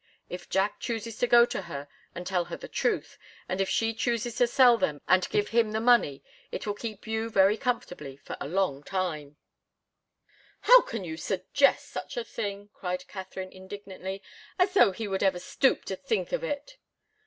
If 0.29 0.49
Jack 0.49 0.79
chooses 0.79 1.19
to 1.19 1.27
go 1.27 1.45
to 1.45 1.61
her 1.61 1.87
and 2.15 2.25
tell 2.25 2.45
her 2.45 2.57
the 2.57 2.67
truth, 2.67 3.19
and 3.47 3.61
if 3.61 3.69
she 3.69 3.93
chooses 3.93 4.35
to 4.37 4.47
sell 4.47 4.75
them 4.75 4.99
and 5.07 5.29
give 5.29 5.49
him 5.49 5.73
the 5.73 5.79
money, 5.79 6.23
it 6.51 6.65
will 6.65 6.73
keep 6.73 7.05
you 7.05 7.29
very 7.29 7.55
comfortably 7.55 8.17
for 8.17 8.35
a 8.41 8.47
long 8.47 8.81
time" 8.81 9.37
"How 10.61 10.81
can 10.81 11.03
you 11.03 11.17
suggest 11.17 11.89
such 11.89 12.17
a 12.17 12.23
thing!" 12.23 12.69
cried 12.73 13.07
Katharine, 13.07 13.51
indignantly. 13.53 14.23
"As 14.57 14.73
though 14.73 14.91
he 14.91 15.07
would 15.07 15.21
ever 15.21 15.37
stoop 15.37 15.85
to 15.85 15.95
think 15.95 16.31
of 16.31 16.43
it!" 16.43 16.77